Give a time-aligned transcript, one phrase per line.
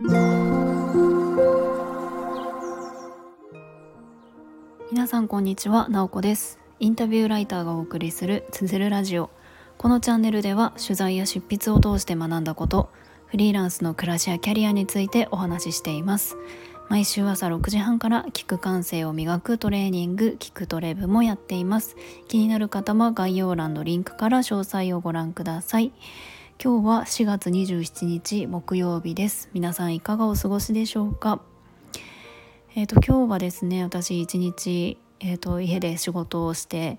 [0.00, 0.12] 皆
[5.08, 6.60] さんこんにちは、なおこです。
[6.78, 9.28] インタビューライターがお送りするつづるラジオ。
[9.76, 12.90] このチャンネルでは取材や執筆を通して学んだこと
[13.26, 16.36] フリーランスの暮らしやキャリアについてお話ししています。
[16.88, 21.96] 毎週朝6時半から聞く感性を磨くトレーニング聞くトレブもやっています。
[22.28, 25.90] 気になる方は概要欄のリンクから詳細をご覧ください。
[26.60, 29.48] 今日は4月27日木曜日です。
[29.52, 31.40] 皆さんいかがお過ごしでしょうか？
[32.74, 36.98] えっ、ー、と今日はですね私一日えーと、家で仕事をして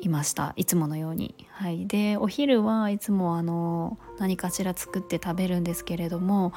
[0.00, 0.52] いました。
[0.54, 1.34] いつものように。
[1.50, 6.52] はい、でお昼はいつもあの何かしら作って食べるんですけれども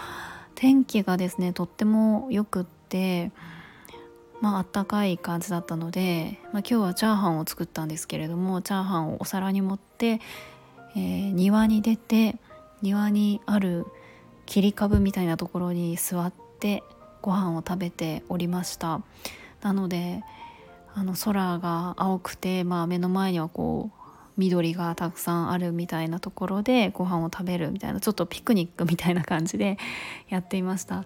[0.53, 3.31] 天気がですねとってもよくって
[4.39, 10.21] まああったかい感じだったので、まあ、今日はチャーハンを作ったんですけれどもチャーハンをお皿に盛って、
[10.97, 12.37] えー、庭に出て
[12.81, 13.85] 庭にある
[14.47, 16.83] 切り株みたいなところに座って
[17.21, 19.01] ご飯を食べておりました。
[19.61, 20.23] なので
[20.95, 23.97] あの空が青くて、まあ、目の前にはこう
[24.37, 29.77] 緑がたくさんあるみたいなところでご飯を食べるみたいなちょっとピクニックみたいな感じで
[30.29, 31.03] やっていました。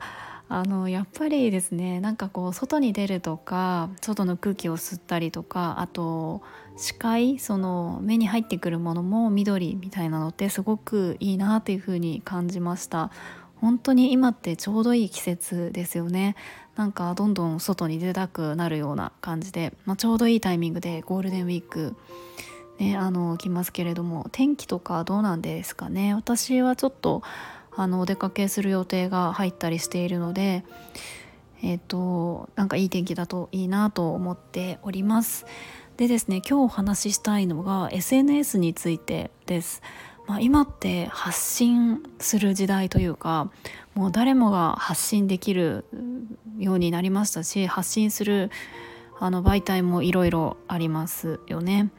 [0.53, 6.41] あのやっぱりですねなんかこう外に出るとか外の空気を吸ったりとかあと
[6.75, 13.11] 視界その目に入ってくるものも緑みたいなのってすごくいいなというふうに感じました。
[13.55, 16.35] 本当に今ってちょうどいい季節ですよね。
[16.75, 21.95] なんかどんどん外に出たくなるような感じで、まあ、ちょうどいいタイミングでゴールデンウィーク
[22.79, 26.15] ね、あの来ますけれども天気とかどうなんですかね。
[26.15, 27.21] 私はちょっと
[27.75, 30.63] あのお出かけする予定が入ったりしているので
[31.63, 35.45] えっ、ー、となんかいい天気だといいなと思っております
[35.97, 39.81] でですね今日お話ししたいのが SNS についてです、
[40.27, 43.51] まあ、今って発信する時代というか
[43.93, 45.85] もう誰もが発信できる
[46.57, 48.49] ようになりましたし発信する
[49.19, 51.91] あの媒体もいろいろありますよね。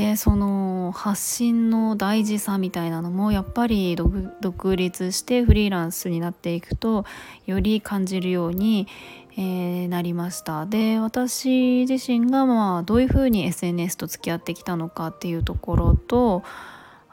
[0.00, 7.04] でその発信の大事さみたいなのもやっぱり独立してフリーランスになっていくと
[7.44, 8.88] より感じるように、
[9.32, 16.44] えー、なりましたで私自身がまあどういうふうに SNS と付き合ってきたのかっていうところと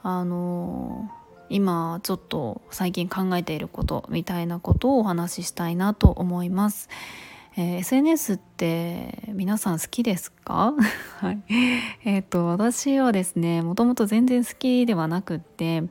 [0.01, 1.11] あの
[1.49, 6.87] 今ちょっと最近考えていることみたいなことをお話ししたいなと思います。
[7.59, 10.75] えー、SNS って皆さん好きですか？
[11.19, 11.41] はい。
[12.05, 15.83] え、ー、と、私はですね、もともと全然好きではなくって、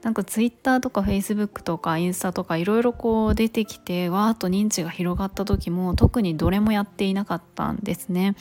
[0.00, 8.34] なんか Twitter とか Facebook とかインスタとかいろいろこう出てきてわーっと認知が広がった時も特にどれもやっていなかったんですね。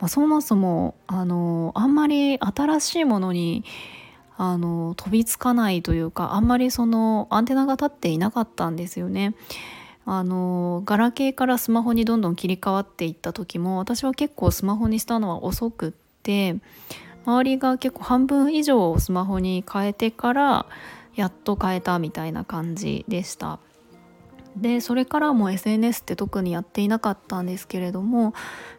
[0.00, 3.64] まあ、そもそもあのあんまり新しいものに
[4.36, 9.34] あの飛びつかないというかあんまりそのアンテナが立っていなかったんですよね。
[10.06, 15.92] あのガラケーからスマホにどんどん切り替わっていった時も私は結構スマホにしたのは遅くっ
[16.22, 16.56] て
[17.24, 20.66] 周りが結構半分以上をスマホに変えてから
[21.14, 23.58] やっと変えたみたいな感じでした。
[24.56, 28.34] でそれからも SNS って特にやっていなかったんですけれども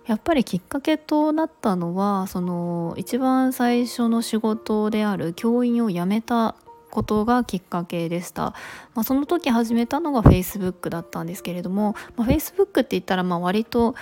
[0.05, 6.55] やっぱりきっかけとなったのはその一番最初の仕事である教員を辞めた
[6.95, 8.53] ことがきっかけでした、
[8.93, 13.95] まあ、その時始めたのが Facebook だったんですけれども、まあ、Facebook って言ったらまあ割と,、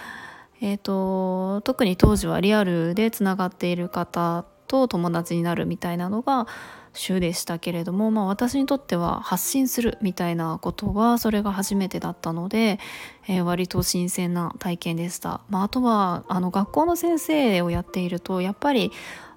[0.61, 6.45] えーと、特に当時はリアルでつながっている方と友達になるみたいなのが
[6.93, 12.79] 主でしたけれども、まあ、私にとっては発信するみたいなことはそれが初めてだったので、
[13.27, 15.41] えー、割と新鮮な体験でした。
[15.49, 18.91] まあ、あとはあの学校の先生をやっているとやっぱり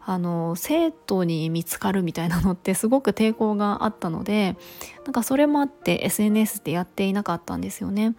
[0.09, 4.57] あの生徒に見つかるみたいなのってすごく抵抗があったので
[5.05, 8.15] なんかそれもあって SNS ってやっていなかったんですよね。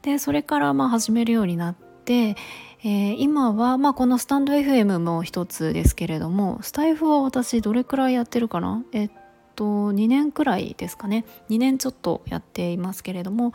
[0.00, 2.36] でそれからまあ始めるようになって、
[2.82, 8.82] えー、今はまあこのスタンド FM も一つですけれどもスタイフは私どれくらいやってるかな？
[8.92, 9.10] えっ
[9.54, 13.52] と2年くらいですかね2年ちょっとやっていますけれども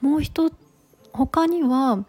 [0.00, 0.50] もう一
[1.12, 2.04] 他には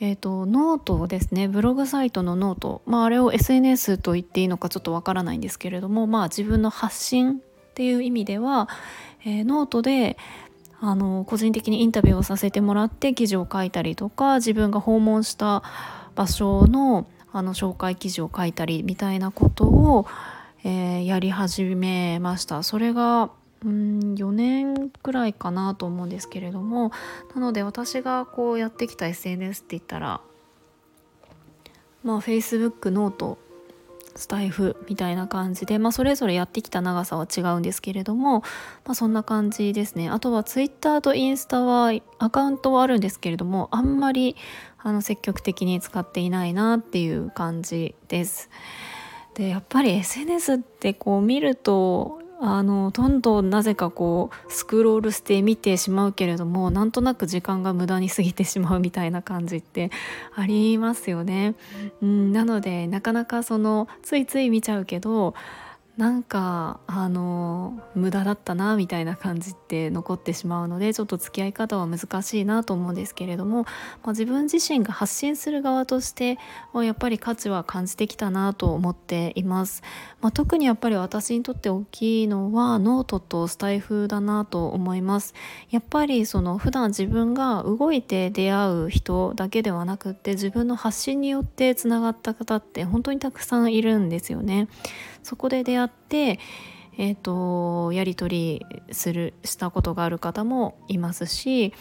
[0.00, 7.40] えーと、ノートですねブログサイトの note、まあ、あれを SNS と言っていいのかちょっとわからないんですけれども、まあ、自分の発信っ
[7.74, 8.68] ていう意味では、
[9.24, 10.16] えー、ノートで
[10.80, 15.62] あの個人的にインタビューをさせてもらって記事を書いたりとか自分が訪問した
[16.14, 20.06] 場所のあの紹介記事を書いたりみたいなことを、
[20.62, 22.62] えー、やり始めました。
[22.62, 23.30] それが
[23.64, 26.92] うん4年くらいかなと思うんですけれども
[27.34, 30.20] なので私がこうやってきた SNS って言ったら
[32.02, 33.38] まあ Facebook ノート
[34.16, 38.40] スタイフみたいな感じで、まあ、それぞれやってきた長さは違うんですけれども、
[38.84, 44.36] まあ、そんな感じですねあとはツイッターとインスタはアカウントはあるんですけれどもあんまり
[44.78, 48.50] あの積極的に使っていないなっていう感じです。
[49.34, 59.90] でやっぱり SNS ってこう見るとあのどんどんなぜかこうスクロールして見てしまうけれどもなんとなく時間が無駄に過ぎてしまうみたいな感じって
[60.34, 61.54] ありますよね。
[62.02, 65.34] うん、なのでなかなかそのついつい見ちゃうけど
[65.96, 73.68] なんかあの無駄だったなみたいな感じって残ってしまうのでちょっと付き合い方は難しいなと思うんですけれども、ま
[74.06, 76.38] あ、自分自身が発信する側として
[76.74, 79.84] やっぱり価値は感じてきたなと思っています、
[80.20, 85.34] まあ、特にやっぱり私にとって大きいのはノートとスタイフだなと思います。
[85.70, 94.68] やっぱりその普段自分が動いて出会う人だけではなくって自分の発信によってつながった方って本当にたくさんいるんですよね。
[95.24, 96.38] そこで出会って、
[96.96, 101.74] えーと、やり取りするしたことがある方もいますし、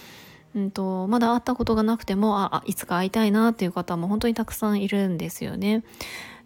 [0.55, 5.83] うんと、まだ会ったことがなくてもあいつか会いたいなっていう方も本当にたくさんいるんですよね。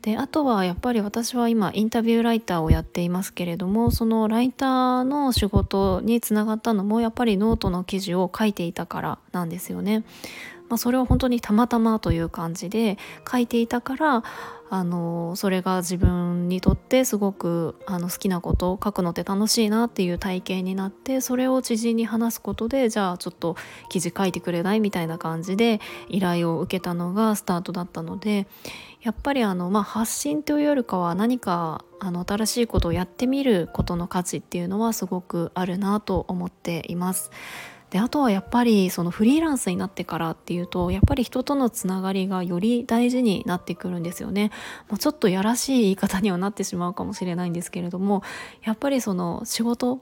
[0.01, 10.03] であとはやっぱり私は今インタビューライターをやっていますけれどもそのライターの仕事につながったのもやっぱりノートの記事を書いていたからなんですよね。
[10.69, 12.97] まあ、それは本当にたまたまという感じで
[13.29, 14.23] 書いていたから
[14.69, 23.55] あのそれが自分にとってすごくあの好きなことを書くのって楽しいなっていう体験になってそれを知人に話すことでじゃあちょっと
[23.89, 25.79] 記事書いてくれないみたいな感じで
[26.09, 28.45] 依頼を受けたのがスタートだったので
[29.01, 37.31] やっぱりあの、まあ、発信というよりかは何かあの新しいことをやってみることの価値っていうのはすごくあるなと思っています。
[37.89, 44.51] であとはやっぱりそのフリーランスになってからっていうとやっぱり人とのつながりがより大事になってくるんですよね、
[44.89, 48.23] まあ、ちょっとやらしい言い方にはなってしまうかもしれないんですけれども
[48.63, 50.01] やっぱりその仕事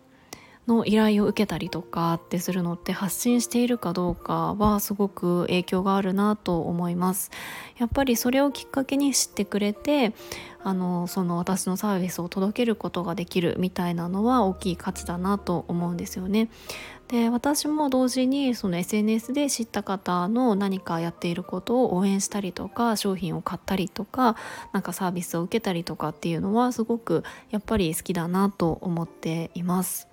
[0.68, 7.32] の依頼を受けたりとかってするのって発信しているかどうかはすごく影響があるなと思います
[7.78, 10.14] やっぱりそれをきっかけに知ってくれて
[10.64, 16.50] あのその私のサービスを届けることができるみたいなのは大きい価値だなと思うんですよね
[17.08, 24.36] で私も同時にその SNS で知った方の何かやっていることを応援したりとか商品を買ったりとか
[24.74, 30.08] なんかサービスを受けたりとかっていうのはすごくやっぱり好きだなと思っています。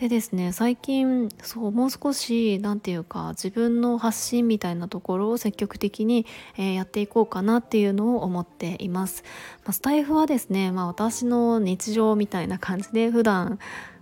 [0.00, 6.24] でですね最近そうもう少し何て言うか自分の発信みたいなところを積極的に、
[6.56, 9.22] えー、やっていこうかなっていうのを思っています。
[9.64, 13.58] まあ、スタイフはですね、まあ、私の日常みたいな感じで普段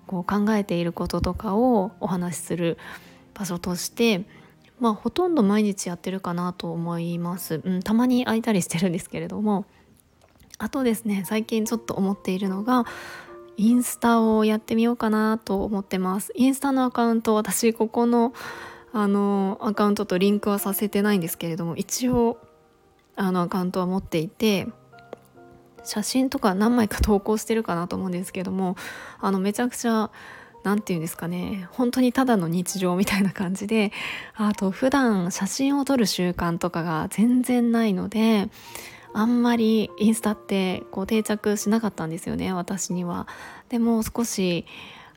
[0.07, 2.79] こう考えていることとかをお話しする
[3.35, 4.25] 場所として
[4.79, 9.65] まあほとんど毎日やってるかなと思います、うん、たまに空いたりしてるんですけれども
[10.59, 12.85] あとですね最近ちょっと思っているのが
[13.59, 16.33] インスタをやってみようかなと思ってます。
[16.37, 18.33] インスタのアカウント私ここの
[18.93, 22.39] あのアカウントとリンクはさせてないんですけれども一応
[23.17, 24.69] あのアカウントは持っていて
[25.85, 28.77] 写真とか何枚か投稿してるかなと思うんですけども
[29.21, 30.11] あのめちゃくちゃ
[30.65, 33.93] 何て言うんですかね本当にただの日常みたいな感じで
[34.35, 38.49] あと普段写真を撮る習慣とかが全然ないので
[39.13, 43.27] あんまりインスタってこう定着しなかったんですよね私には。
[43.69, 44.67] でも少し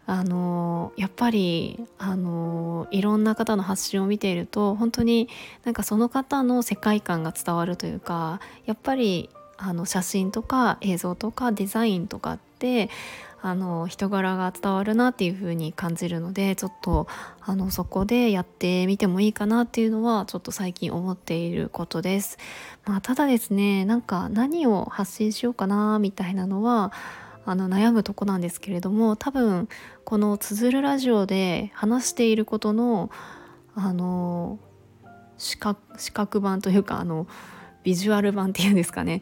[0.08, 5.30] あのやっぱりあのいろんな方の発信を見ていると本当に
[5.64, 12.90] なんかその方の世界観が伝わるというかやっぱりあの写真とか映像とかデザインとかって
[13.44, 17.08] あの人柄が伝わるなっていう風に感じるのでちょっと
[17.42, 22.38] あのそこでやってみてもいいかなっていうのはちょっと最近思っていることです。
[22.86, 26.92] まあ、ただですねなんか何を発信しようかなみたいなのは
[27.46, 29.68] あの悩むとこなんですけれども多分
[30.04, 33.10] この「つづるラジオ」で話していることの
[33.74, 34.60] あの
[35.38, 37.26] 視覚版というかあの
[37.84, 39.22] ビジュアル版っていうんですかね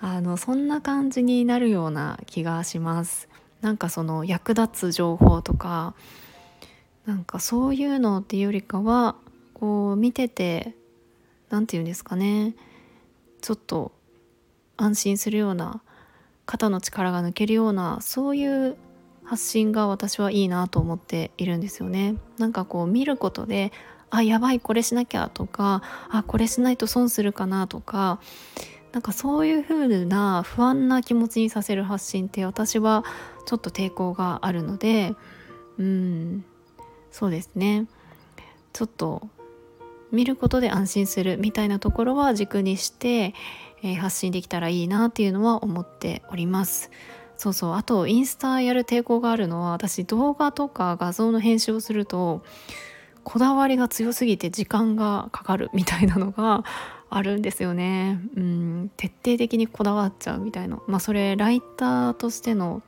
[0.00, 3.27] あのそんな感じになるような気がします
[3.60, 5.94] なんかその役立つ情報とか
[7.06, 9.16] なんかそういうのっていうよりかは
[9.54, 10.74] こう見てて
[11.50, 12.54] 何て言うんですかね
[13.40, 13.92] ちょっと
[14.76, 15.82] 安心するような
[16.46, 18.76] 肩の力が抜けるようなそういう
[19.24, 22.14] 発信が私はいいなと思っているんですよね。
[22.38, 23.72] なんかこう見ることで
[24.08, 28.20] あやばいこれしなきゃとかあこれしないと損するかなとか
[28.92, 33.04] なんかそういう風な不安な気持ちにさせる発信って私は
[33.46, 35.14] ちょっと抵抗があるので
[35.78, 36.44] うん
[37.10, 37.86] そうですね。
[38.72, 39.28] ちょっと
[40.12, 43.34] 見ることで安心するみたいなところは軸にして、
[43.82, 46.90] えー、発信できたらいいなっていうのは思っております。
[47.36, 47.74] そうそう。
[47.74, 52.42] あとインスタやる抵抗があるのは私動画とか画像の編集をすると
[53.24, 56.64] こだわりが強すぎて時間がかかるみたいなのが
[57.10, 58.20] あるんですよね。
[58.36, 60.80] うん、徹底的にこだわっちゃうみたいな。
[60.86, 62.82] まあそれライターとしての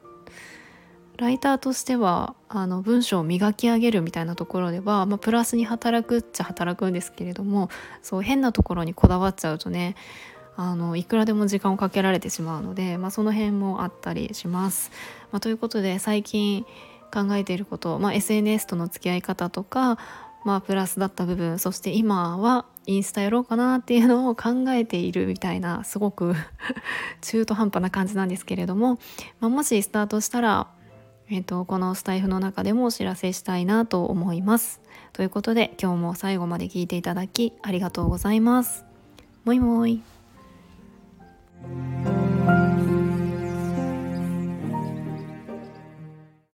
[1.20, 7.68] ライターとしてはあの文章を磨き上げるみたいなところでは、まあ、プラスに働くっちゃ働くんですけれども
[8.00, 9.96] そう変なところにこだわっちゃうとね
[10.56, 14.90] あのいくらでも時間をかけられてしまうので、まあ、その辺もあったりします。
[15.30, 16.64] まあ、ということで最近
[17.12, 19.98] 考えていること、まあ、SNS との付き合い方とか、
[20.44, 26.34] まあ、プラスだった部分そして今はインスタやろうかなっていうのを考えているみたいなすごく
[27.22, 28.98] 中途半端な感じなんですけれども、
[29.38, 30.66] まあ、もしスタートしたら、
[31.28, 34.80] えーと、このスタイフの中でもお知らせしたいなと思います。
[35.12, 38.84] ということで今日も最後まで聞いていただきありがとうございます。
[39.44, 40.02] もいもい。